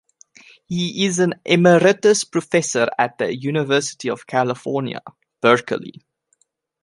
[0.65, 5.03] He is an emeritus professor at the University of California,
[5.41, 6.03] Berkeley.